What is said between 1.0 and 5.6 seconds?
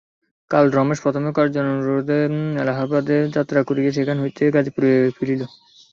প্রথমে কার্যানুরোধে এলাহাবাদে যাত্রা করিয়া সেখান হইতে গাজিপুরে ফিরিবে।